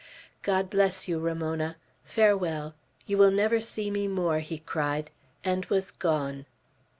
[0.41, 1.77] "God bless you, Ramona!
[2.03, 2.73] Farewell!
[3.05, 5.11] You will never see me more," he cried,
[5.43, 6.47] and was gone.